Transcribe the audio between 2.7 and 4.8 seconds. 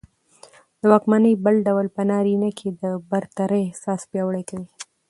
د برترۍ احساس پياوړى کوي